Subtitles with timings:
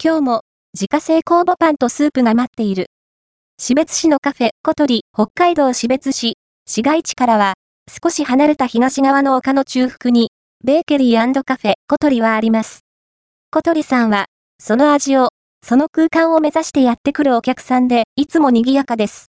[0.00, 0.42] 今日も
[0.74, 2.86] 自家製酵母パンとスープが待っている。
[3.58, 6.36] 標別市のカフェ、小鳥、北海道標別市、
[6.68, 7.54] 市街地からは、
[7.90, 10.30] 少し離れた東側の丘の中腹に、
[10.64, 12.84] ベーケリーカフェ、小鳥はあります。
[13.50, 14.26] 小鳥さんは、
[14.60, 15.30] その味を、
[15.66, 19.26] その空間を目指してやってくるお客さんで、いつも賑やかです。